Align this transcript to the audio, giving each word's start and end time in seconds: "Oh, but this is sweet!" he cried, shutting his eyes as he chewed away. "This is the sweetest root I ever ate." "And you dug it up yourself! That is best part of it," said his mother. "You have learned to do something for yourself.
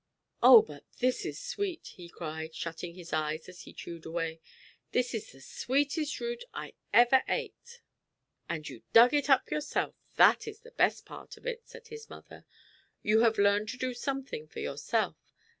"Oh, 0.41 0.63
but 0.63 0.83
this 0.97 1.25
is 1.27 1.39
sweet!" 1.39 1.91
he 1.95 2.09
cried, 2.09 2.55
shutting 2.55 2.95
his 2.95 3.13
eyes 3.13 3.47
as 3.47 3.61
he 3.65 3.71
chewed 3.73 4.03
away. 4.03 4.41
"This 4.93 5.13
is 5.13 5.31
the 5.31 5.41
sweetest 5.41 6.19
root 6.19 6.43
I 6.55 6.73
ever 6.91 7.21
ate." 7.27 7.81
"And 8.49 8.67
you 8.67 8.81
dug 8.93 9.13
it 9.13 9.29
up 9.29 9.51
yourself! 9.51 9.93
That 10.15 10.47
is 10.47 10.59
best 10.75 11.05
part 11.05 11.37
of 11.37 11.45
it," 11.45 11.67
said 11.67 11.89
his 11.89 12.09
mother. 12.09 12.45
"You 13.03 13.19
have 13.19 13.37
learned 13.37 13.69
to 13.69 13.77
do 13.77 13.93
something 13.93 14.47
for 14.47 14.59
yourself. 14.59 15.17